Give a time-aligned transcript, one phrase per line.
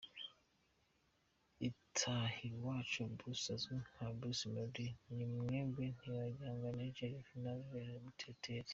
[1.67, 8.69] Itahiwacu Bruce uzwi nka Bruce Melody ni mwene Ntibihangana Gervais na Verène Muteteri.